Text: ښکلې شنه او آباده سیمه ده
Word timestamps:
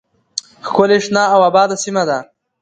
ښکلې 0.67 0.97
شنه 1.05 1.23
او 1.33 1.39
آباده 1.49 1.75
سیمه 1.83 2.03
ده 2.09 2.17